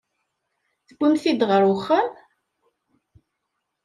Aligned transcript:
Tewwim-tt-id 0.87 1.41
ɣer 1.49 1.61
uxxam? 1.73 2.09